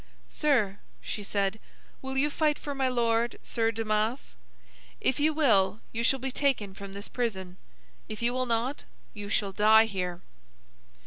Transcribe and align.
"Sir," 0.31 0.79
she 0.99 1.21
said, 1.21 1.59
"will 2.01 2.17
you 2.17 2.31
fight 2.31 2.57
for 2.57 2.73
my 2.73 2.87
lord, 2.87 3.37
Sir 3.43 3.71
Damas? 3.71 4.35
If 4.99 5.19
you 5.19 5.31
will, 5.31 5.79
you 5.91 6.03
shall 6.03 6.17
be 6.17 6.31
taken 6.31 6.73
from 6.73 6.93
this 6.95 7.07
prison. 7.07 7.57
If 8.09 8.19
you 8.23 8.33
will 8.33 8.47
not, 8.47 8.83
you 9.13 9.29
shall 9.29 9.51
die 9.51 9.85
here." 9.85 10.23